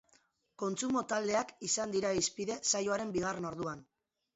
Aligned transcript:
Kontsumo 0.63 1.03
taldeak 1.11 1.53
izango 1.69 1.95
dira 2.01 2.17
hizpide 2.23 2.59
saioaren 2.75 3.17
bigarren 3.21 3.51
orduan. 3.57 3.91